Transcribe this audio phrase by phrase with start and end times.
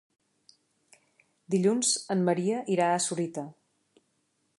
[1.55, 3.45] Dilluns en Maria irà a Sorita.